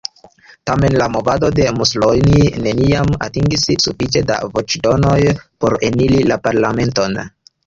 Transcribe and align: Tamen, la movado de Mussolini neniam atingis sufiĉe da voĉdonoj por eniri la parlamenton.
Tamen, 0.67 0.95
la 1.01 1.09
movado 1.15 1.51
de 1.59 1.67
Mussolini 1.81 2.47
neniam 2.67 3.11
atingis 3.27 3.67
sufiĉe 3.85 4.25
da 4.33 4.39
voĉdonoj 4.57 5.19
por 5.45 5.77
eniri 5.93 6.25
la 6.33 6.41
parlamenton. 6.51 7.23